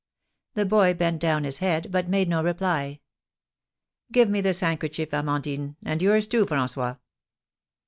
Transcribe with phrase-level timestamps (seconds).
[0.55, 3.01] The boy bent down his head, but made no reply.
[4.11, 6.97] "Give me this handkerchief, Amandine; and yours, too, François."